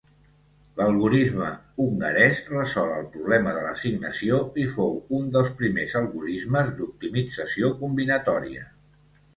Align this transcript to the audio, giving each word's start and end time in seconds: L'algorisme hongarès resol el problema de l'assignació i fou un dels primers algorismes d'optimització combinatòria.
L'algorisme 0.79 1.49
hongarès 1.85 2.41
resol 2.53 2.95
el 3.01 3.05
problema 3.17 3.53
de 3.59 3.61
l'assignació 3.67 4.41
i 4.65 4.67
fou 4.79 4.99
un 5.19 5.31
dels 5.37 5.53
primers 5.63 5.95
algorismes 6.03 6.75
d'optimització 6.81 7.75
combinatòria. 7.85 8.69